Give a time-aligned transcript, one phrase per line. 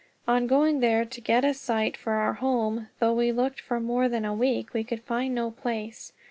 [0.27, 4.09] On going there to get a site for our home, though we looked for more
[4.09, 6.11] than a week, we could find no place.